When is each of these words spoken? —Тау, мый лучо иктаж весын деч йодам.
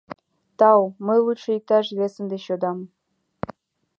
—Тау, 0.57 0.81
мый 1.05 1.19
лучо 1.25 1.49
иктаж 1.57 1.85
весын 1.99 2.25
деч 2.31 2.43
йодам. 2.49 2.77